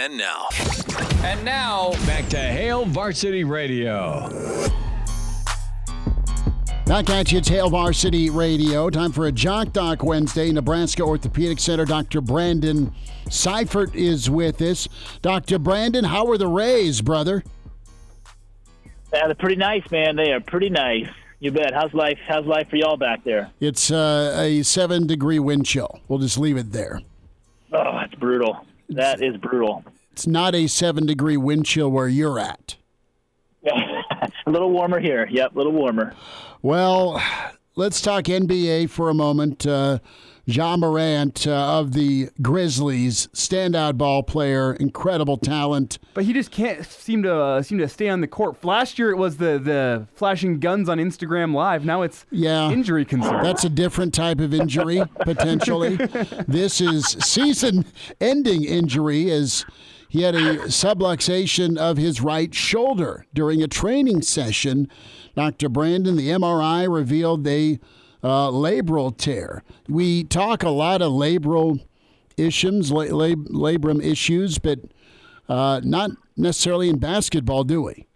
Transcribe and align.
And 0.00 0.16
now, 0.16 0.46
And 1.24 1.44
now, 1.44 1.90
Back 2.06 2.28
to 2.28 2.38
Hail 2.38 2.84
Varsity 2.84 3.42
Radio. 3.42 4.28
Back 6.86 7.10
at 7.10 7.32
you, 7.32 7.40
Hail 7.44 7.68
Varsity 7.68 8.30
Radio. 8.30 8.90
Time 8.90 9.10
for 9.10 9.26
a 9.26 9.32
Jock 9.32 9.72
Doc 9.72 10.04
Wednesday. 10.04 10.52
Nebraska 10.52 11.02
Orthopedic 11.02 11.58
Center. 11.58 11.84
Dr. 11.84 12.20
Brandon 12.20 12.94
Seifert 13.28 13.92
is 13.92 14.30
with 14.30 14.62
us. 14.62 14.88
Dr. 15.20 15.58
Brandon, 15.58 16.04
how 16.04 16.28
are 16.28 16.38
the 16.38 16.46
Rays, 16.46 17.00
brother? 17.00 17.42
Yeah, 19.12 19.26
they're 19.26 19.34
pretty 19.34 19.56
nice, 19.56 19.90
man. 19.90 20.14
They 20.14 20.30
are 20.30 20.38
pretty 20.40 20.70
nice. 20.70 21.08
You 21.40 21.50
bet. 21.50 21.74
How's 21.74 21.92
life? 21.92 22.20
How's 22.28 22.46
life 22.46 22.70
for 22.70 22.76
y'all 22.76 22.96
back 22.96 23.24
there? 23.24 23.50
It's 23.58 23.90
uh, 23.90 24.36
a 24.38 24.62
seven 24.62 25.08
degree 25.08 25.40
wind 25.40 25.66
chill. 25.66 25.98
We'll 26.06 26.20
just 26.20 26.38
leave 26.38 26.56
it 26.56 26.70
there. 26.70 27.00
Oh, 27.72 27.98
that's 27.98 28.14
brutal. 28.14 28.64
That 28.88 29.22
is 29.22 29.36
brutal. 29.36 29.84
It's 30.12 30.26
not 30.26 30.54
a 30.54 30.66
seven 30.66 31.06
degree 31.06 31.36
wind 31.36 31.66
chill 31.66 31.90
where 31.90 32.08
you're 32.08 32.38
at. 32.38 32.76
a 33.64 34.50
little 34.50 34.70
warmer 34.70 34.98
here. 35.00 35.28
Yep, 35.30 35.54
a 35.54 35.58
little 35.58 35.72
warmer. 35.72 36.14
Well, 36.62 37.22
let's 37.76 38.00
talk 38.00 38.24
NBA 38.24 38.90
for 38.90 39.10
a 39.10 39.14
moment. 39.14 39.66
Uh, 39.66 39.98
Ja 40.50 40.78
Morant 40.78 41.46
uh, 41.46 41.78
of 41.78 41.92
the 41.92 42.30
Grizzlies, 42.40 43.26
standout 43.34 43.98
ball 43.98 44.22
player, 44.22 44.72
incredible 44.72 45.36
talent. 45.36 45.98
But 46.14 46.24
he 46.24 46.32
just 46.32 46.50
can't 46.50 46.86
seem 46.86 47.22
to 47.24 47.34
uh, 47.38 47.62
seem 47.62 47.76
to 47.78 47.86
stay 47.88 48.08
on 48.08 48.22
the 48.22 48.26
court. 48.26 48.64
Last 48.64 48.98
year 48.98 49.10
it 49.10 49.18
was 49.18 49.36
the 49.36 49.58
the 49.58 50.06
flashing 50.14 50.58
guns 50.58 50.88
on 50.88 50.96
Instagram 50.96 51.54
Live. 51.54 51.84
Now 51.84 52.00
it's 52.00 52.24
Yeah. 52.30 52.70
injury 52.70 53.04
concern. 53.04 53.42
That's 53.42 53.64
a 53.64 53.68
different 53.68 54.14
type 54.14 54.40
of 54.40 54.54
injury, 54.54 55.02
potentially. 55.20 55.96
this 56.48 56.80
is 56.80 57.04
season 57.04 57.84
ending 58.18 58.64
injury 58.64 59.30
as 59.30 59.66
he 60.08 60.22
had 60.22 60.34
a 60.34 60.56
subluxation 60.68 61.76
of 61.76 61.98
his 61.98 62.22
right 62.22 62.54
shoulder 62.54 63.26
during 63.34 63.62
a 63.62 63.68
training 63.68 64.22
session. 64.22 64.88
Dr. 65.36 65.68
Brandon, 65.68 66.16
the 66.16 66.30
MRI 66.30 66.90
revealed 66.90 67.46
a 67.46 67.78
uh, 68.22 68.48
labral 68.50 69.16
tear. 69.16 69.62
We 69.88 70.24
talk 70.24 70.62
a 70.62 70.70
lot 70.70 71.02
of 71.02 71.12
labral 71.12 71.80
issues, 72.36 72.90
la- 72.90 73.04
lab- 73.04 73.48
labrum 73.48 74.02
issues, 74.02 74.58
but 74.58 74.80
uh, 75.48 75.80
not 75.84 76.10
necessarily 76.36 76.88
in 76.88 76.98
basketball, 76.98 77.64
do 77.64 77.82
we? 77.82 78.06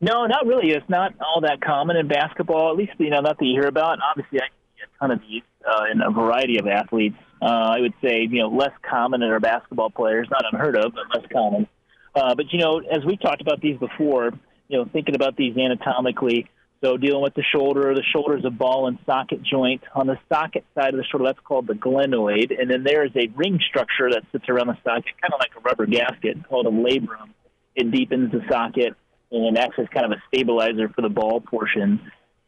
No, 0.00 0.26
not 0.26 0.46
really. 0.46 0.70
It's 0.70 0.88
not 0.88 1.14
all 1.20 1.40
that 1.42 1.60
common 1.60 1.96
in 1.96 2.06
basketball. 2.08 2.70
At 2.70 2.76
least 2.76 2.92
you 2.98 3.10
know, 3.10 3.20
not 3.20 3.38
that 3.38 3.44
you 3.44 3.58
hear 3.58 3.68
about. 3.68 3.98
Obviously, 4.10 4.40
I 4.40 4.48
see 4.48 4.82
a 4.84 4.98
ton 4.98 5.10
of 5.10 5.20
these 5.20 5.42
uh, 5.66 5.84
in 5.90 6.02
a 6.02 6.10
variety 6.10 6.58
of 6.58 6.66
athletes. 6.66 7.16
Uh, 7.40 7.46
I 7.46 7.80
would 7.80 7.94
say 8.02 8.20
you 8.30 8.40
know 8.40 8.48
less 8.48 8.72
common 8.88 9.22
in 9.22 9.30
our 9.30 9.40
basketball 9.40 9.90
players, 9.90 10.28
not 10.30 10.44
unheard 10.52 10.76
of, 10.76 10.92
but 10.94 11.04
less 11.18 11.26
common. 11.32 11.66
Uh, 12.14 12.34
but 12.34 12.52
you 12.52 12.58
know, 12.58 12.80
as 12.80 13.04
we 13.06 13.16
talked 13.16 13.40
about 13.40 13.60
these 13.62 13.78
before, 13.78 14.32
you 14.68 14.78
know, 14.78 14.88
thinking 14.92 15.14
about 15.14 15.36
these 15.36 15.56
anatomically. 15.56 16.48
So 16.86 16.96
dealing 16.96 17.20
with 17.20 17.34
the 17.34 17.42
shoulder, 17.42 17.92
the 17.96 18.04
shoulder 18.12 18.38
is 18.38 18.44
a 18.44 18.50
ball 18.50 18.86
and 18.86 18.96
socket 19.06 19.42
joint. 19.42 19.82
On 19.96 20.06
the 20.06 20.20
socket 20.32 20.64
side 20.76 20.94
of 20.94 20.98
the 20.98 21.04
shoulder, 21.04 21.24
that's 21.24 21.40
called 21.40 21.66
the 21.66 21.72
glenoid, 21.72 22.56
and 22.56 22.70
then 22.70 22.84
there 22.84 23.04
is 23.04 23.10
a 23.16 23.26
ring 23.34 23.58
structure 23.68 24.08
that 24.08 24.22
sits 24.30 24.44
around 24.48 24.68
the 24.68 24.78
socket, 24.84 25.20
kind 25.20 25.34
of 25.34 25.40
like 25.40 25.50
a 25.56 25.60
rubber 25.62 25.86
gasket, 25.86 26.48
called 26.48 26.66
a 26.66 26.70
labrum. 26.70 27.30
It 27.74 27.90
deepens 27.90 28.30
the 28.30 28.40
socket 28.48 28.94
and 29.32 29.58
acts 29.58 29.80
as 29.80 29.88
kind 29.92 30.06
of 30.06 30.12
a 30.12 30.22
stabilizer 30.28 30.88
for 30.90 31.02
the 31.02 31.08
ball 31.08 31.40
portion. 31.40 32.00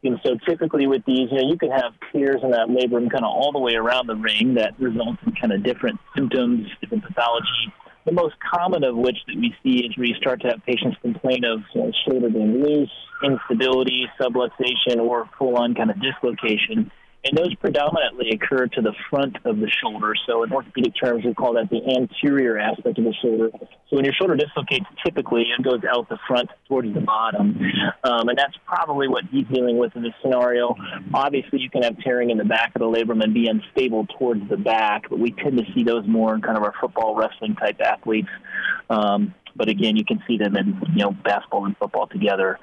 And 0.05 0.17
so 0.23 0.37
typically 0.47 0.87
with 0.87 1.03
these, 1.05 1.27
you 1.29 1.41
know, 1.41 1.49
you 1.49 1.57
can 1.57 1.71
have 1.71 1.91
tears 2.13 2.39
in 2.41 2.51
that 2.51 2.69
labrum 2.69 3.11
kind 3.11 3.25
of 3.25 3.31
all 3.35 3.51
the 3.51 3.59
way 3.59 3.73
around 3.75 4.07
the 4.07 4.15
ring 4.15 4.53
that 4.53 4.79
results 4.79 5.19
in 5.25 5.33
kind 5.35 5.51
of 5.51 5.63
different 5.63 5.99
symptoms, 6.15 6.69
different 6.79 7.03
pathology. 7.03 7.73
The 8.09 8.15
most 8.15 8.37
common 8.39 8.83
of 8.83 8.95
which 8.95 9.17
that 9.27 9.35
we 9.35 9.53
see 9.61 9.85
is 9.85 9.95
where 9.95 10.07
you 10.07 10.15
start 10.15 10.41
to 10.41 10.47
have 10.47 10.65
patients 10.65 10.97
complain 11.03 11.45
of 11.45 11.59
you 11.75 11.81
know, 11.81 11.91
shoulder 12.07 12.27
being 12.31 12.59
loose, 12.59 12.89
instability, 13.23 14.07
subluxation, 14.19 14.97
or 14.97 15.29
full-on 15.37 15.75
kind 15.75 15.91
of 15.91 15.97
dislocation. 16.01 16.89
And 17.25 17.37
those 17.37 17.53
predominantly 17.55 18.29
occur 18.29 18.67
to 18.67 18.81
the 18.81 18.93
front 19.09 19.35
of 19.43 19.59
the 19.59 19.69
shoulder. 19.69 20.13
So 20.25 20.43
in 20.43 20.53
orthopedic 20.53 20.93
terms, 20.95 21.25
we 21.25 21.33
call 21.33 21.53
that 21.55 21.69
the 21.69 21.81
anterior 21.97 22.57
aspect 22.57 22.97
of 22.97 23.03
the 23.03 23.13
shoulder. 23.21 23.49
So 23.89 23.97
when 23.97 24.05
your 24.05 24.13
shoulder 24.13 24.37
dislocates, 24.37 24.85
typically 25.05 25.41
it 25.41 25.61
goes 25.61 25.81
out 25.83 26.07
the 26.07 26.17
front 26.27 26.49
towards 26.69 26.93
the 26.93 27.01
bottom. 27.01 27.59
Um, 28.05 28.29
and 28.29 28.37
that's 28.37 28.55
probably 28.65 29.09
what 29.09 29.25
he's 29.31 29.45
dealing 29.53 29.77
with 29.77 29.93
in 29.97 30.03
this 30.03 30.13
scenario. 30.21 30.75
Obviously, 31.13 31.59
you 31.59 31.69
can 31.69 31.83
have 31.83 31.99
tearing 31.99 32.29
in 32.29 32.37
the 32.37 32.45
back 32.45 32.71
of 32.75 32.79
the 32.79 32.85
labrum 32.85 33.21
and 33.21 33.33
be 33.33 33.47
unstable 33.47 34.07
towards 34.17 34.47
the 34.49 34.57
back, 34.57 35.09
but 35.09 35.19
we 35.19 35.31
tend 35.31 35.57
to 35.57 35.65
see 35.73 35.83
those 35.83 36.07
more 36.07 36.33
in 36.35 36.41
kind 36.41 36.57
of 36.57 36.63
our 36.63 36.73
football, 36.79 37.15
wrestling 37.15 37.55
type 37.55 37.81
athletes. 37.81 38.29
Um, 38.89 39.33
but 39.55 39.67
again, 39.67 39.97
you 39.97 40.05
can 40.05 40.23
see 40.25 40.37
them 40.37 40.55
in 40.55 40.79
you 40.93 41.03
know 41.03 41.11
basketball 41.11 41.65
and 41.65 41.75
football 41.77 42.07
together. 42.07 42.57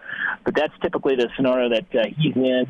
But 0.44 0.54
that's 0.54 0.72
typically 0.80 1.16
the 1.16 1.28
scenario 1.36 1.68
that 1.68 1.86
uh, 1.94 2.06
he's 2.16 2.34
in 2.34 2.66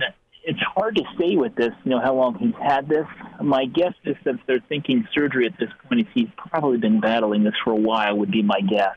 it's 0.46 0.60
hard 0.60 0.94
to 0.94 1.02
say 1.18 1.36
with 1.36 1.54
this, 1.56 1.72
you 1.84 1.90
know, 1.90 2.00
how 2.00 2.14
long 2.14 2.38
he's 2.38 2.54
had 2.62 2.88
this. 2.88 3.06
My 3.42 3.66
guess 3.66 3.92
is 4.04 4.16
that 4.24 4.36
they're 4.46 4.62
thinking 4.68 5.06
surgery 5.12 5.44
at 5.44 5.58
this 5.58 5.68
point 5.86 6.02
is 6.02 6.06
he's 6.14 6.28
probably 6.36 6.78
been 6.78 7.00
battling 7.00 7.42
this 7.42 7.54
for 7.64 7.72
a 7.72 7.76
while, 7.76 8.16
would 8.16 8.30
be 8.30 8.42
my 8.42 8.60
guess. 8.60 8.94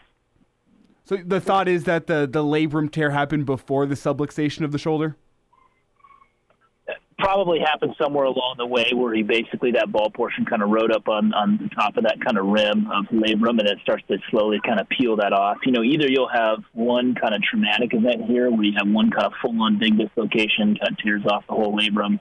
so 1.04 1.18
the 1.18 1.42
thought 1.42 1.68
is 1.68 1.86
that 1.86 2.06
the 2.06 2.30
the 2.32 2.44
labrum 2.44 2.90
tear 2.92 3.10
happened 3.10 3.46
before 3.48 3.88
the 3.88 3.96
subluxation 3.96 4.64
of 4.64 4.72
the 4.72 4.78
shoulder. 4.78 5.18
Probably 7.20 7.60
happened 7.60 7.96
somewhere 8.02 8.26
along 8.26 8.56
the 8.58 8.66
way 8.66 8.92
where 8.94 9.14
he 9.14 9.24
basically, 9.24 9.72
that 9.74 9.92
ball 9.92 10.10
portion 10.10 10.46
kind 10.46 10.64
of 10.64 10.70
rode 10.70 10.92
up 10.92 11.08
on, 11.08 11.34
on 11.34 11.60
the 11.62 11.70
top 11.76 11.98
of 11.98 12.04
that 12.04 12.20
kind 12.24 12.38
of 12.38 12.46
rim 12.46 12.90
of 12.92 13.06
labrum 13.12 13.60
and 13.60 13.68
it 13.68 13.78
starts 13.84 14.04
to 14.08 14.18
slowly 14.32 14.60
kind 14.66 14.80
of 14.80 14.88
peel 14.90 15.18
that 15.18 15.34
off. 15.34 15.58
You 15.66 15.74
know, 15.74 15.84
either 15.84 16.08
you'll 16.10 16.32
have 16.34 16.64
one 16.74 17.16
kind 17.16 17.36
of 17.36 17.42
traumatic 17.44 17.94
event 17.94 18.26
here 18.26 18.50
where 18.50 18.64
you 18.64 18.74
have 18.78 18.88
one 18.88 19.12
kind 19.12 19.26
of 19.26 19.34
full 19.42 19.62
on 19.62 19.78
big 19.78 19.98
dislocation, 19.98 20.78
kind 20.80 20.92
of 20.92 20.98
tears 20.98 21.24
off 21.30 21.46
the 21.48 21.54
whole 21.54 21.78
labrum. 21.78 22.20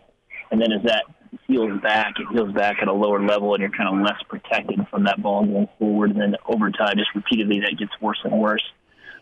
And 0.51 0.61
then 0.61 0.73
as 0.73 0.83
that 0.85 1.05
heals 1.47 1.81
back, 1.81 2.15
it 2.19 2.27
heals 2.33 2.53
back 2.53 2.79
at 2.81 2.89
a 2.89 2.93
lower 2.93 3.25
level, 3.25 3.55
and 3.55 3.61
you're 3.61 3.71
kind 3.71 3.89
of 3.89 4.05
less 4.05 4.21
protected 4.29 4.81
from 4.91 5.05
that 5.05 5.23
ball 5.23 5.45
going 5.45 5.69
forward. 5.79 6.11
And 6.11 6.21
then 6.21 6.37
over 6.47 6.71
time, 6.71 6.97
just 6.97 7.15
repeatedly, 7.15 7.61
that 7.61 7.79
gets 7.79 7.93
worse 8.01 8.19
and 8.25 8.39
worse. 8.39 8.65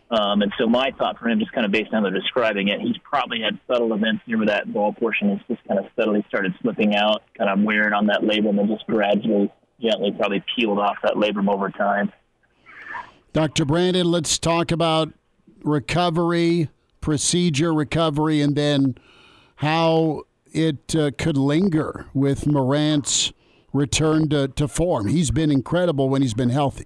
Um, 0.09 0.41
and 0.41 0.53
so 0.57 0.67
my 0.67 0.91
thought 0.97 1.19
for 1.19 1.27
him, 1.27 1.39
just 1.39 1.51
kind 1.51 1.65
of 1.65 1.71
based 1.71 1.93
on 1.93 2.03
the 2.03 2.11
describing 2.11 2.69
it, 2.69 2.79
he's 2.79 2.97
probably 2.99 3.41
had 3.41 3.59
subtle 3.67 3.93
events 3.93 4.23
where 4.25 4.45
that 4.45 4.71
ball 4.71 4.93
portion 4.93 5.29
has 5.29 5.39
just 5.49 5.67
kind 5.67 5.79
of 5.79 5.85
steadily 5.93 6.23
started 6.29 6.53
slipping 6.61 6.95
out, 6.95 7.23
kind 7.37 7.49
of 7.49 7.59
wearing 7.65 7.93
on 7.93 8.07
that 8.07 8.21
labrum, 8.21 8.59
and 8.59 8.69
just 8.69 8.87
gradually, 8.87 9.51
gently, 9.81 10.13
probably 10.13 10.43
peeled 10.55 10.79
off 10.79 10.95
that 11.03 11.15
labrum 11.15 11.51
over 11.51 11.69
time. 11.69 12.11
Dr. 13.33 13.65
Brandon, 13.65 14.09
let's 14.09 14.39
talk 14.39 14.71
about 14.71 15.13
recovery, 15.63 16.69
procedure 17.01 17.73
recovery, 17.73 18.41
and 18.41 18.55
then 18.55 18.95
how 19.57 20.23
it 20.53 20.95
uh, 20.95 21.11
could 21.17 21.37
linger 21.37 22.07
with 22.13 22.47
Morant's 22.47 23.33
return 23.73 24.29
to, 24.29 24.47
to 24.47 24.67
form. 24.69 25.07
He's 25.07 25.31
been 25.31 25.51
incredible 25.51 26.09
when 26.09 26.21
he's 26.21 26.33
been 26.33 26.49
healthy. 26.49 26.85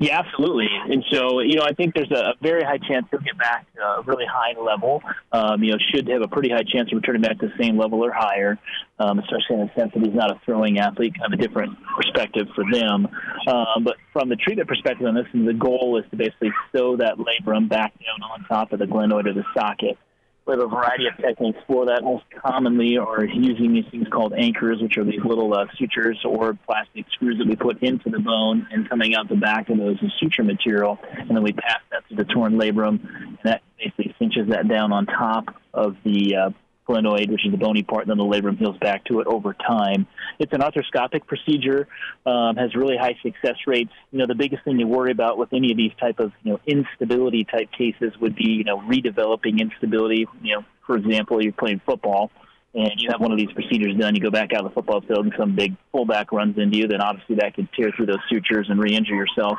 Yeah, 0.00 0.18
absolutely. 0.18 0.68
And 0.88 1.04
so, 1.10 1.40
you 1.40 1.56
know, 1.56 1.64
I 1.64 1.74
think 1.74 1.94
there's 1.94 2.10
a 2.10 2.34
very 2.40 2.62
high 2.62 2.78
chance 2.78 3.06
he'll 3.10 3.20
get 3.20 3.36
back 3.36 3.66
to 3.74 3.80
a 3.80 4.02
really 4.02 4.24
high 4.24 4.58
level. 4.58 5.02
Um, 5.32 5.62
you 5.62 5.72
know, 5.72 5.78
should 5.94 6.08
have 6.08 6.22
a 6.22 6.28
pretty 6.28 6.48
high 6.48 6.62
chance 6.62 6.90
of 6.90 6.96
returning 6.96 7.22
back 7.22 7.38
to 7.40 7.48
the 7.48 7.62
same 7.62 7.76
level 7.76 8.02
or 8.02 8.10
higher, 8.10 8.58
um, 8.98 9.18
especially 9.18 9.56
in 9.56 9.60
the 9.60 9.70
sense 9.78 9.92
that 9.94 10.02
he's 10.02 10.14
not 10.14 10.30
a 10.30 10.40
throwing 10.44 10.78
athlete, 10.78 11.14
kind 11.18 11.32
of 11.32 11.38
a 11.38 11.42
different 11.42 11.76
perspective 11.96 12.48
for 12.54 12.64
them. 12.72 13.06
Um, 13.46 13.84
but 13.84 13.96
from 14.12 14.28
the 14.28 14.36
treatment 14.36 14.68
perspective 14.68 15.06
on 15.06 15.14
this, 15.14 15.26
and 15.34 15.46
the 15.46 15.54
goal 15.54 15.98
is 15.98 16.10
to 16.10 16.16
basically 16.16 16.52
sew 16.74 16.96
that 16.96 17.18
labrum 17.18 17.68
back 17.68 17.92
down 17.98 18.22
on 18.30 18.44
top 18.44 18.72
of 18.72 18.78
the 18.78 18.86
glenoid 18.86 19.26
or 19.26 19.34
the 19.34 19.44
socket. 19.54 19.98
We 20.44 20.54
have 20.54 20.60
a 20.60 20.66
variety 20.66 21.06
of 21.06 21.16
techniques 21.18 21.58
for 21.68 21.86
that. 21.86 22.02
Most 22.02 22.24
commonly 22.44 22.98
are 22.98 23.24
using 23.24 23.74
these 23.74 23.84
things 23.92 24.08
called 24.10 24.32
anchors, 24.36 24.82
which 24.82 24.98
are 24.98 25.04
these 25.04 25.20
little 25.24 25.54
uh, 25.54 25.66
sutures 25.78 26.18
or 26.24 26.58
plastic 26.66 27.06
screws 27.12 27.38
that 27.38 27.46
we 27.46 27.54
put 27.54 27.80
into 27.82 28.10
the 28.10 28.18
bone, 28.18 28.66
and 28.72 28.88
coming 28.88 29.14
out 29.14 29.28
the 29.28 29.36
back 29.36 29.68
of 29.68 29.78
those 29.78 30.02
is 30.02 30.10
suture 30.18 30.42
material, 30.42 30.98
and 31.12 31.30
then 31.30 31.42
we 31.44 31.52
pass 31.52 31.78
that 31.92 32.08
to 32.08 32.16
the 32.16 32.24
torn 32.24 32.54
labrum, 32.54 32.98
and 33.14 33.38
that 33.44 33.62
basically 33.78 34.14
cinches 34.18 34.48
that 34.48 34.66
down 34.66 34.92
on 34.92 35.06
top 35.06 35.54
of 35.72 35.96
the 36.04 36.34
uh, 36.34 36.50
glenoid, 36.92 37.30
which 37.30 37.44
is 37.44 37.52
the 37.52 37.58
bony 37.58 37.82
part, 37.82 38.02
and 38.06 38.10
then 38.10 38.18
the 38.18 38.24
labrum 38.24 38.58
heals 38.58 38.76
back 38.78 39.04
to 39.06 39.20
it 39.20 39.26
over 39.26 39.54
time. 39.54 40.06
It's 40.38 40.52
an 40.52 40.60
arthroscopic 40.60 41.26
procedure, 41.26 41.88
um, 42.26 42.56
has 42.56 42.74
really 42.74 42.96
high 42.96 43.16
success 43.22 43.56
rates. 43.66 43.92
You 44.10 44.18
know, 44.18 44.26
the 44.26 44.34
biggest 44.34 44.64
thing 44.64 44.78
you 44.78 44.86
worry 44.86 45.10
about 45.10 45.38
with 45.38 45.52
any 45.52 45.70
of 45.70 45.76
these 45.76 45.92
type 45.98 46.18
of 46.18 46.32
you 46.42 46.52
know 46.52 46.60
instability 46.66 47.44
type 47.44 47.70
cases 47.72 48.12
would 48.20 48.36
be 48.36 48.50
you 48.50 48.64
know 48.64 48.78
redeveloping 48.80 49.60
instability. 49.60 50.26
You 50.42 50.56
know, 50.56 50.64
for 50.86 50.96
example, 50.96 51.42
you're 51.42 51.52
playing 51.52 51.80
football 51.86 52.30
and 52.74 52.90
you 52.96 53.08
have 53.10 53.20
one 53.20 53.32
of 53.32 53.38
these 53.38 53.52
procedures 53.52 53.94
done, 53.96 54.14
you 54.14 54.20
go 54.20 54.30
back 54.30 54.52
out 54.52 54.64
of 54.64 54.70
the 54.70 54.74
football 54.74 55.02
field 55.02 55.26
and 55.26 55.34
some 55.38 55.54
big 55.54 55.76
fullback 55.90 56.32
runs 56.32 56.56
into 56.56 56.78
you, 56.78 56.88
then 56.88 57.00
obviously 57.02 57.36
that 57.36 57.54
could 57.54 57.68
tear 57.72 57.92
through 57.94 58.06
those 58.06 58.20
sutures 58.30 58.68
and 58.70 58.82
re-injure 58.82 59.14
yourself. 59.14 59.58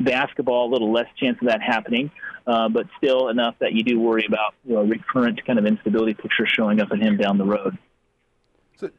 Basketball, 0.00 0.70
a 0.70 0.72
little 0.72 0.90
less 0.92 1.06
chance 1.20 1.36
of 1.42 1.48
that 1.48 1.60
happening, 1.60 2.10
uh, 2.46 2.68
but 2.68 2.86
still 2.96 3.28
enough 3.28 3.54
that 3.60 3.72
you 3.72 3.82
do 3.82 4.00
worry 4.00 4.24
about 4.26 4.54
you 4.64 4.74
know, 4.74 4.82
recurrent 4.82 5.44
kind 5.46 5.58
of 5.58 5.66
instability 5.66 6.14
picture 6.14 6.46
showing 6.46 6.80
up 6.80 6.90
in 6.90 7.00
him 7.00 7.16
down 7.16 7.38
the 7.38 7.44
road. 7.44 7.76
So 8.76 8.90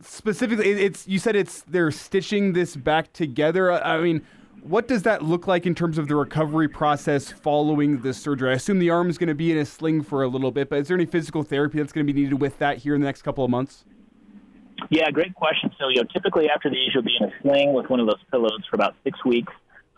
specifically, 0.00 0.70
it's 0.70 1.06
you 1.06 1.18
said 1.18 1.36
it's 1.36 1.62
they're 1.62 1.90
stitching 1.90 2.52
this 2.52 2.76
back 2.76 3.12
together. 3.12 3.70
I 3.70 3.96
I 3.96 4.00
mean, 4.00 4.24
What 4.64 4.88
does 4.88 5.02
that 5.02 5.20
look 5.20 5.46
like 5.46 5.66
in 5.66 5.74
terms 5.74 5.98
of 5.98 6.08
the 6.08 6.16
recovery 6.16 6.68
process 6.68 7.30
following 7.30 8.00
the 8.00 8.14
surgery? 8.14 8.48
I 8.48 8.54
assume 8.54 8.78
the 8.78 8.88
arm 8.88 9.10
is 9.10 9.18
going 9.18 9.28
to 9.28 9.34
be 9.34 9.52
in 9.52 9.58
a 9.58 9.66
sling 9.66 10.02
for 10.02 10.22
a 10.22 10.26
little 10.26 10.50
bit, 10.50 10.70
but 10.70 10.78
is 10.78 10.88
there 10.88 10.96
any 10.96 11.04
physical 11.04 11.42
therapy 11.42 11.76
that's 11.76 11.92
going 11.92 12.06
to 12.06 12.10
be 12.10 12.18
needed 12.18 12.40
with 12.40 12.58
that 12.60 12.78
here 12.78 12.94
in 12.94 13.02
the 13.02 13.04
next 13.04 13.20
couple 13.20 13.44
of 13.44 13.50
months? 13.50 13.84
Yeah, 14.88 15.10
great 15.10 15.34
question. 15.34 15.70
So, 15.78 15.90
you 15.90 15.96
know, 15.96 16.08
typically 16.10 16.48
after 16.48 16.70
these, 16.70 16.94
you'll 16.94 17.02
be 17.02 17.14
in 17.20 17.28
a 17.28 17.32
sling 17.42 17.74
with 17.74 17.90
one 17.90 18.00
of 18.00 18.06
those 18.06 18.22
pillows 18.30 18.64
for 18.70 18.76
about 18.76 18.94
six 19.04 19.22
weeks. 19.22 19.52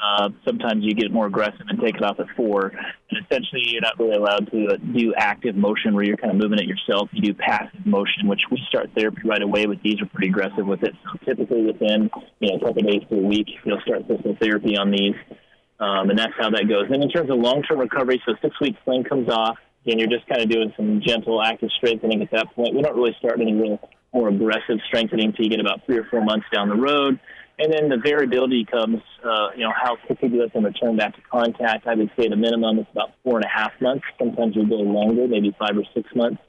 Uh, 0.07 0.29
sometimes 0.45 0.85
you 0.85 0.95
get 0.95 1.11
more 1.11 1.27
aggressive 1.27 1.67
and 1.69 1.81
take 1.81 1.97
it 1.97 2.03
off 2.03 2.21
at 2.21 2.27
four. 2.37 2.73
And 3.11 3.25
essentially, 3.25 3.63
you're 3.67 3.83
not 3.83 3.99
really 3.99 4.17
allowed 4.17 4.51
to 4.53 4.67
uh, 4.69 4.77
do 4.77 5.15
active 5.17 5.57
motion 5.57 5.95
where 5.95 6.05
you're 6.05 6.17
kind 6.17 6.31
of 6.31 6.37
moving 6.37 6.59
it 6.59 6.67
yourself. 6.67 7.09
You 7.13 7.23
do 7.23 7.35
passive 7.35 7.85
motion, 7.85 8.27
which 8.27 8.43
we 8.51 8.61
start 8.69 8.91
therapy 8.97 9.23
right 9.25 9.43
away 9.43 9.67
with 9.67 9.83
these. 9.83 9.97
We're 10.01 10.09
pretty 10.09 10.29
aggressive 10.29 10.67
with 10.67 10.83
it. 10.83 10.95
So 11.05 11.19
typically 11.25 11.65
within 11.65 12.11
you 12.41 12.51
know 12.51 12.57
a 12.57 12.61
couple 12.61 12.83
days 12.83 13.03
to 13.11 13.17
a 13.17 13.23
week, 13.23 13.49
you'll 13.65 13.81
start 13.81 14.07
physical 14.07 14.37
therapy 14.41 14.77
on 14.77 14.91
these. 14.91 15.17
Um, 15.81 16.11
and 16.11 16.19
that's 16.19 16.33
how 16.39 16.51
that 16.51 16.69
goes. 16.69 16.87
Then 16.89 17.03
in 17.03 17.11
terms 17.11 17.31
of 17.31 17.39
long-term 17.39 17.79
recovery, 17.79 18.23
so 18.25 18.35
six 18.41 18.59
weeks 18.61 18.79
sling 18.85 19.05
comes 19.05 19.29
off, 19.29 19.59
and 19.87 20.01
you're 20.01 20.09
just 20.09 20.27
kind 20.27 20.41
of 20.41 20.49
doing 20.49 20.73
some 20.77 21.03
gentle 21.05 21.43
active 21.43 21.69
strengthening 21.77 22.23
at 22.23 22.31
that 22.31 22.55
point. 22.55 22.75
We 22.75 22.83
don't 22.83 22.97
really 22.97 23.15
start 23.19 23.41
any 23.41 23.55
real 23.55 23.79
more 24.13 24.29
aggressive 24.29 24.79
strengthening 24.87 25.27
until 25.27 25.45
you 25.45 25.51
get 25.51 25.61
about 25.61 25.85
three 25.85 25.99
or 25.99 26.05
four 26.05 26.25
months 26.25 26.47
down 26.53 26.69
the 26.69 26.77
road. 26.77 27.21
And 27.59 27.73
then 27.73 27.89
the 27.89 27.97
variability 27.97 28.67
comes, 28.67 29.01
uh, 29.25 29.49
you 29.57 29.65
know, 29.65 29.73
how 29.75 29.97
quickly 29.97 30.29
do 30.29 30.47
can 30.51 30.63
return 30.63 30.97
back 30.97 31.17
to 31.17 31.23
contact. 31.23 31.87
I 31.87 31.95
would 31.95 32.11
say 32.19 32.29
the 32.29 32.37
minimum 32.37 32.79
is 32.79 32.87
about 32.93 33.13
four 33.25 33.37
and 33.37 33.45
a 33.45 33.49
half 33.49 33.73
months. 33.81 34.05
Sometimes 34.19 34.57
we 34.57 34.67
go 34.67 34.77
longer, 34.77 35.27
maybe 35.27 35.57
five 35.59 35.77
or 35.77 35.85
six 35.95 36.09
months. 36.15 36.43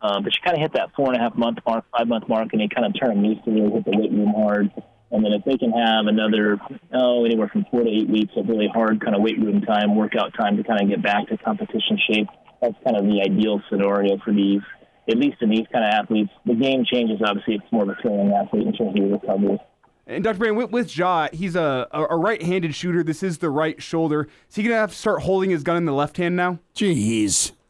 Uh, 0.00 0.20
but 0.20 0.32
you 0.34 0.40
kind 0.44 0.56
of 0.56 0.60
hit 0.60 0.72
that 0.74 0.94
four 0.94 1.08
and 1.08 1.16
a 1.16 1.18
half 1.18 1.34
month 1.34 1.58
mark, 1.66 1.84
five 1.96 2.06
month 2.06 2.28
mark, 2.28 2.52
and 2.52 2.60
they 2.60 2.68
kind 2.68 2.86
of 2.86 2.94
turn 3.00 3.22
loose 3.22 3.38
and 3.46 3.56
hit 3.56 3.84
the 3.84 3.98
weight 3.98 4.12
room 4.12 4.32
hard. 4.36 4.70
And 5.10 5.24
then 5.24 5.32
if 5.32 5.44
they 5.44 5.56
can 5.56 5.72
have 5.72 6.06
another, 6.06 6.58
oh, 6.92 7.24
anywhere 7.24 7.48
from 7.48 7.64
four 7.70 7.82
to 7.82 7.90
eight 7.90 8.08
weeks 8.08 8.32
of 8.36 8.46
really 8.46 8.68
hard 8.68 9.00
kind 9.00 9.16
of 9.16 9.22
weight 9.22 9.38
room 9.38 9.60
time, 9.62 9.96
workout 9.96 10.34
time 10.34 10.56
to 10.56 10.62
kind 10.62 10.82
of 10.82 10.88
get 10.88 11.02
back 11.02 11.26
to 11.28 11.38
competition 11.38 11.98
shape, 12.10 12.28
that's 12.60 12.74
kind 12.84 12.96
of 12.96 13.04
the 13.04 13.22
ideal 13.22 13.60
scenario 13.70 14.18
for 14.18 14.32
these, 14.32 14.62
at 15.08 15.16
least 15.16 15.38
in 15.40 15.50
these 15.50 15.66
kind 15.72 15.84
of 15.84 15.90
athletes. 15.94 16.30
The 16.46 16.54
game 16.54 16.84
changes, 16.84 17.20
obviously, 17.24 17.56
it's 17.56 17.72
more 17.72 17.84
of 17.84 17.88
a 17.88 17.94
training 17.96 18.32
athlete 18.32 18.66
in 18.66 18.72
terms 18.72 18.94
of 18.98 19.10
recovery. 19.10 19.58
And 20.06 20.22
Dr. 20.22 20.38
Brand, 20.38 20.56
with, 20.56 20.70
with 20.70 20.96
Ja, 20.96 21.28
he's 21.32 21.56
a, 21.56 21.88
a 21.90 22.16
right-handed 22.16 22.74
shooter. 22.74 23.02
This 23.02 23.22
is 23.22 23.38
the 23.38 23.48
right 23.48 23.82
shoulder. 23.82 24.28
Is 24.50 24.56
he 24.56 24.62
gonna 24.62 24.76
have 24.76 24.90
to 24.90 24.96
start 24.96 25.22
holding 25.22 25.50
his 25.50 25.62
gun 25.62 25.78
in 25.78 25.86
the 25.86 25.92
left 25.92 26.18
hand 26.18 26.36
now? 26.36 26.58
Jeez. 26.74 27.52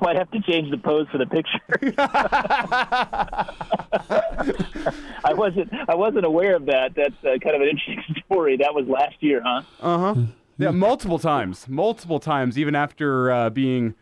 Might 0.00 0.16
have 0.16 0.30
to 0.30 0.40
change 0.42 0.70
the 0.70 0.78
pose 0.78 1.08
for 1.10 1.18
the 1.18 1.26
picture. 1.26 1.58
I 5.24 5.34
wasn't 5.34 5.72
I 5.88 5.94
wasn't 5.94 6.26
aware 6.26 6.54
of 6.54 6.66
that. 6.66 6.94
That's 6.94 7.14
uh, 7.24 7.38
kind 7.42 7.56
of 7.56 7.62
an 7.62 7.68
interesting 7.68 8.04
story. 8.26 8.56
That 8.56 8.74
was 8.74 8.86
last 8.86 9.16
year, 9.20 9.42
huh? 9.44 9.62
Uh 9.80 9.98
huh. 9.98 10.14
Yeah, 10.58 10.70
multiple 10.70 11.18
times, 11.18 11.66
multiple 11.68 12.20
times. 12.20 12.58
Even 12.58 12.74
after 12.74 13.32
uh, 13.32 13.50
being 13.50 13.94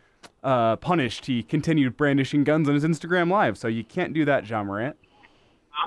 uh, 0.43 0.77
punished, 0.77 1.27
he 1.27 1.43
continued 1.43 1.97
brandishing 1.97 2.45
guns 2.45 2.69
on 2.69 2.75
his 2.75 2.85
Instagram 2.85 3.31
live. 3.31 3.57
So 3.57 3.69
you 3.69 3.83
can't 3.83 4.13
do 4.13 4.25
that, 4.27 4.49
Ja 4.49 4.63
Morant. 4.63 4.97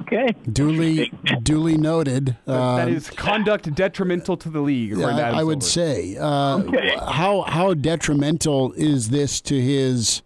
Okay. 0.01 0.33
Duly, 0.51 1.11
duly 1.43 1.77
noted. 1.77 2.37
Uh, 2.45 2.77
that 2.77 2.89
is 2.89 3.09
conduct 3.09 3.73
detrimental 3.73 4.37
to 4.37 4.49
the 4.49 4.61
league. 4.61 4.99
I, 5.01 5.39
I 5.39 5.43
would 5.43 5.63
say. 5.63 6.17
Uh, 6.17 6.59
okay. 6.59 6.95
How 6.99 7.41
how 7.41 7.73
detrimental 7.73 8.73
is 8.73 9.09
this 9.09 9.41
to 9.41 9.59
his 9.59 10.21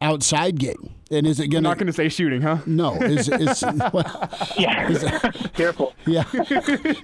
outside 0.00 0.58
game? 0.58 0.90
And 1.10 1.26
is 1.26 1.40
it 1.40 1.48
going? 1.48 1.64
To. 1.64 1.68
Not 1.68 1.78
going 1.78 1.88
to 1.88 1.92
say 1.92 2.08
shooting, 2.08 2.40
huh? 2.40 2.58
No. 2.66 2.94
Is, 2.94 3.28
is 3.28 3.62
well, 3.92 4.30
yeah. 4.56 4.88
Is, 4.90 5.04
Careful. 5.54 5.94
Yeah. 6.06 6.24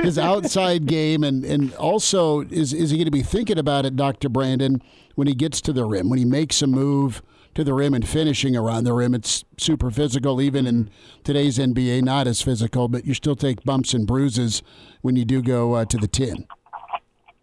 His 0.01 0.19
outside 0.19 0.87
game, 0.87 1.25
and 1.25 1.45
and 1.45 1.75
also 1.75 2.43
is 2.43 2.73
is 2.73 2.91
he 2.91 2.99
going 2.99 3.07
to 3.07 3.11
be 3.11 3.23
thinking 3.23 3.59
about 3.59 3.85
it, 3.85 3.97
Doctor 3.97 4.29
Brandon, 4.29 4.81
when 5.17 5.27
he 5.27 5.35
gets 5.35 5.61
to 5.63 5.73
the 5.73 5.85
rim, 5.85 6.09
when 6.09 6.19
he 6.19 6.25
makes 6.25 6.63
a 6.63 6.67
move? 6.67 7.23
To 7.57 7.65
the 7.65 7.73
rim 7.73 7.95
and 7.95 8.07
finishing 8.07 8.55
around 8.55 8.85
the 8.85 8.93
rim. 8.93 9.15
It's 9.15 9.43
super 9.57 9.91
physical, 9.91 10.43
even 10.43 10.67
in 10.67 10.91
today's 11.25 11.57
NBA, 11.57 12.03
not 12.03 12.27
as 12.27 12.43
physical, 12.43 12.87
but 12.87 13.07
you 13.07 13.15
still 13.15 13.35
take 13.35 13.65
bumps 13.65 13.95
and 13.95 14.07
bruises 14.07 14.63
when 15.01 15.17
you 15.17 15.25
do 15.25 15.41
go 15.41 15.73
uh, 15.73 15.87
to 15.87 15.97
the 15.97 16.07
tin. 16.07 16.47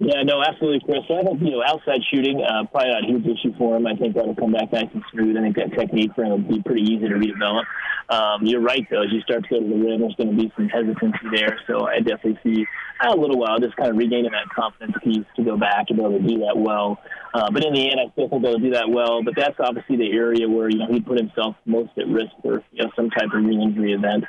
Yeah, 0.04 0.24
no, 0.24 0.44
absolutely, 0.44 0.82
Chris. 0.84 1.00
So 1.08 1.16
I 1.16 1.24
think 1.24 1.40
you 1.40 1.52
know 1.52 1.64
outside 1.66 2.02
shooting 2.12 2.44
uh, 2.44 2.68
probably 2.68 2.92
not 2.92 3.04
a 3.04 3.08
huge 3.08 3.24
issue 3.24 3.56
for 3.58 3.78
him. 3.78 3.88
I 3.88 3.96
think 3.96 4.16
that'll 4.16 4.36
come 4.36 4.52
back 4.52 4.74
nice 4.74 4.92
and 4.94 5.04
smooth. 5.12 5.38
I 5.38 5.42
think 5.42 5.56
that 5.56 5.72
technique 5.80 6.12
for 6.14 6.26
him 6.26 6.44
will 6.44 6.58
be 6.58 6.62
pretty 6.62 6.82
easy 6.82 7.08
to 7.08 7.16
redevelop. 7.16 7.64
Um, 8.10 8.46
you're 8.46 8.60
right, 8.60 8.86
though. 8.92 9.04
As 9.04 9.14
you 9.14 9.22
start 9.22 9.44
to 9.44 9.50
go 9.50 9.60
to 9.62 9.66
the 9.66 9.80
rim, 9.80 10.02
there's 10.02 10.16
going 10.16 10.36
to 10.36 10.36
be 10.36 10.52
some 10.58 10.68
hesitancy 10.68 11.24
there. 11.34 11.58
So 11.68 11.88
I 11.88 12.00
definitely 12.00 12.38
see 12.44 12.66
a 13.00 13.16
little 13.16 13.40
while 13.40 13.60
just 13.60 13.78
kind 13.78 13.92
of 13.92 13.96
regaining 13.96 14.32
that 14.32 14.50
confidence 14.54 14.96
piece 15.04 15.26
to 15.38 15.44
go 15.44 15.58
back 15.58 15.86
and 15.88 15.98
be 15.98 16.04
able 16.04 16.20
to 16.20 16.28
do 16.28 16.40
that 16.40 16.58
well. 16.58 17.00
Uh, 17.34 17.50
but 17.50 17.64
in 17.64 17.74
the 17.74 17.90
end, 17.90 18.00
I 18.00 18.12
still 18.12 18.28
think 18.28 18.44
they'll 18.44 18.60
do 18.60 18.72
that 18.72 18.90
well. 18.90 19.24
But 19.24 19.36
that's 19.38 19.56
obviously 19.60 19.96
the 19.98 20.12
area 20.12 20.50
where 20.50 20.70
you 20.70 20.80
know 20.80 20.88
he 20.92 21.00
put 21.00 21.18
himself 21.18 21.56
most 21.66 21.92
at 21.98 22.08
risk 22.08 22.36
for 22.42 22.62
you 22.72 22.84
know 22.84 22.92
some 22.96 23.10
type 23.10 23.32
of 23.34 23.44
re-injury 23.44 23.94
event. 23.94 24.26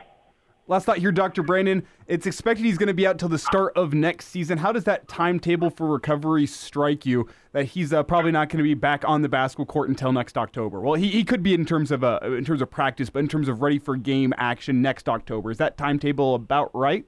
Last 0.67 0.87
thought 0.87 0.97
here, 0.97 1.13
Dr. 1.13 1.43
Brandon. 1.43 1.85
It's 2.07 2.27
expected 2.27 2.65
he's 2.65 2.79
going 2.79 2.87
to 2.87 2.95
be 2.95 3.07
out 3.07 3.19
till 3.19 3.29
the 3.29 3.39
start 3.39 3.77
of 3.77 3.93
next 3.93 4.29
season. 4.29 4.57
How 4.57 4.73
does 4.73 4.85
that 4.85 5.07
timetable 5.09 5.69
for 5.69 5.87
recovery 5.87 6.47
strike 6.47 7.05
you? 7.05 7.29
That 7.53 7.65
he's 7.65 7.93
uh, 7.93 8.03
probably 8.03 8.33
not 8.33 8.49
going 8.49 8.59
to 8.59 8.65
be 8.65 8.73
back 8.73 9.05
on 9.07 9.21
the 9.21 9.29
basketball 9.29 9.67
court 9.67 9.91
until 9.91 10.11
next 10.11 10.39
October. 10.39 10.81
Well, 10.81 10.95
he, 10.95 11.09
he 11.09 11.23
could 11.23 11.43
be 11.43 11.53
in 11.53 11.67
terms 11.67 11.91
of 11.91 12.03
uh, 12.03 12.19
in 12.23 12.47
terms 12.47 12.63
of 12.63 12.71
practice, 12.71 13.11
but 13.11 13.19
in 13.19 13.29
terms 13.29 13.49
of 13.49 13.61
ready 13.61 13.79
for 13.79 13.97
game 13.97 14.33
action 14.39 14.81
next 14.81 15.07
October. 15.07 15.51
Is 15.51 15.59
that 15.59 15.77
timetable 15.77 16.35
about 16.35 16.75
right? 16.75 17.05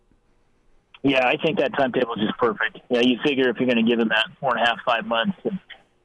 Yeah, 1.03 1.27
I 1.27 1.37
think 1.43 1.59
that 1.59 1.73
timetable 1.79 2.15
is 2.15 2.27
just 2.27 2.39
perfect. 2.39 2.81
Yeah, 2.91 3.01
you 3.01 3.17
figure 3.25 3.49
if 3.49 3.57
you're 3.59 3.73
going 3.73 3.85
to 3.85 3.91
give 3.91 3.99
him 3.99 4.09
that 4.09 4.27
four 4.39 4.55
and 4.55 4.63
a 4.63 4.67
half, 4.67 4.79
five 4.85 5.07
months, 5.07 5.39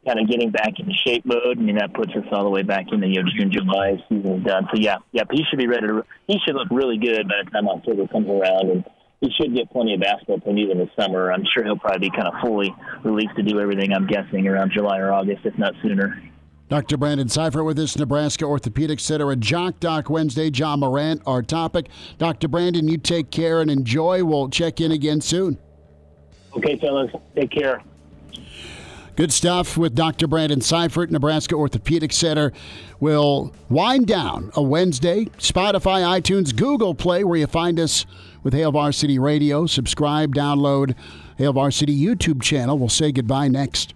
kind 0.06 0.20
of 0.20 0.28
getting 0.28 0.52
back 0.52 0.80
into 0.80 0.94
shape 1.06 1.26
mode. 1.26 1.58
I 1.58 1.62
mean, 1.62 1.76
that 1.76 1.94
puts 1.94 2.12
us 2.12 2.26
all 2.32 2.44
the 2.44 2.50
way 2.50 2.64
back 2.64 2.88
into 2.92 3.08
you 3.08 3.24
know 3.24 3.30
June, 3.38 3.52
July 3.52 4.04
season 4.10 4.44
done. 4.44 4.68
So 4.74 4.80
yeah, 4.80 4.98
yeah, 5.12 5.24
he 5.32 5.44
should 5.50 5.60
be 5.60 5.68
ready 5.68 5.88
to. 5.88 6.06
He 6.28 6.38
should 6.46 6.56
look 6.56 6.68
really 6.72 6.98
good 6.98 7.28
by 7.28 7.36
the 7.44 7.52
time 7.52 7.68
October 7.68 8.08
comes 8.08 8.28
around, 8.28 8.70
and 8.70 8.84
he 9.22 9.30
should 9.40 9.56
get 9.56 9.70
plenty 9.72 9.94
of 9.94 10.02
basketball 10.02 10.40
playing 10.40 10.60
even 10.60 10.80
this 10.80 10.90
summer. 11.00 11.32
I'm 11.32 11.44
sure 11.54 11.64
he'll 11.64 11.78
probably 11.78 12.10
be 12.10 12.16
kind 12.16 12.28
of 12.28 12.34
fully 12.42 12.74
released 13.04 13.36
to 13.36 13.44
do 13.44 13.60
everything. 13.60 13.94
I'm 13.94 14.08
guessing 14.08 14.48
around 14.48 14.72
July 14.72 14.98
or 14.98 15.12
August, 15.12 15.46
if 15.46 15.58
not 15.58 15.74
sooner. 15.82 16.22
Dr. 16.70 16.96
Brandon 16.96 17.28
Seifert 17.28 17.66
with 17.66 17.78
us, 17.80 17.98
Nebraska 17.98 18.46
Orthopedic 18.46 19.02
Center, 19.02 19.30
a 19.30 19.36
Jock 19.36 19.82
Doc 19.82 20.10
Wednesday. 20.10 20.50
Ja 20.50 20.78
Morant, 20.78 21.22
our 21.26 21.42
topic. 21.42 21.90
Dr. 22.18 22.48
Brandon, 22.48 22.88
you 22.88 22.98
take 22.98 23.30
care 23.30 23.60
and 23.60 23.70
enjoy. 23.70 24.24
We'll 24.24 24.50
check 24.50 24.80
in 24.80 24.94
again 24.94 25.20
soon. 25.20 25.58
Okay, 26.56 26.78
fellas. 26.80 27.12
Take 27.36 27.52
care. 27.52 27.84
Good 29.16 29.34
stuff 29.34 29.78
with 29.78 29.94
Dr. 29.94 30.26
Brandon 30.26 30.62
Seifert, 30.62 31.12
Nebraska 31.12 31.56
Orthopedic 31.56 32.14
Center. 32.14 32.54
We'll 33.00 33.54
wind 33.70 34.08
down 34.08 34.52
a 34.56 34.62
Wednesday. 34.62 35.26
Spotify, 35.38 36.02
iTunes, 36.20 36.56
Google 36.56 36.96
Play, 36.96 37.24
where 37.24 37.38
you 37.38 37.48
find 37.48 37.80
us 37.80 38.06
with 38.42 38.54
Hail 38.54 38.72
Varsity 38.72 39.20
Radio. 39.20 39.66
Subscribe, 39.66 40.34
download 40.34 40.96
Hail 41.38 41.54
Varsity 41.54 41.98
YouTube 41.98 42.42
channel. 42.42 42.80
We'll 42.80 42.90
say 42.90 43.12
goodbye 43.12 43.50
next. 43.50 43.94